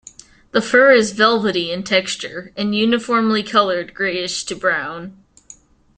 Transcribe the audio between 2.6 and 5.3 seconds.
uniformly colored greyish to brown.